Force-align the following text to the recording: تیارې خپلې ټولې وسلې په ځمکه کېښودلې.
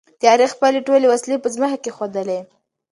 تیارې 0.21 0.45
خپلې 0.53 0.79
ټولې 0.87 1.05
وسلې 1.09 1.37
په 1.43 1.47
ځمکه 1.55 1.77
کېښودلې. 1.83 2.39